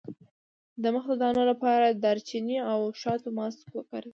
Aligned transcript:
د 0.81 0.83
مخ 0.93 1.05
د 1.09 1.13
دانو 1.21 1.43
لپاره 1.51 1.85
د 1.89 1.97
دارچینی 2.05 2.57
او 2.71 2.79
شاتو 3.01 3.29
ماسک 3.37 3.67
وکاروئ 3.73 4.09